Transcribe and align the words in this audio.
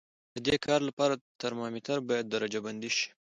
د 0.35 0.37
دې 0.47 0.55
کار 0.65 0.79
لپاره 0.89 1.21
ترمامتر 1.41 1.97
باید 2.09 2.25
درجه 2.33 2.59
بندي 2.65 2.91
شي. 2.97 3.07